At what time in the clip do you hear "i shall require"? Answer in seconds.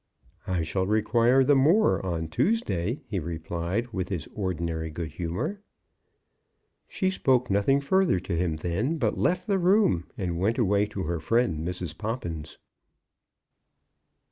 0.47-1.43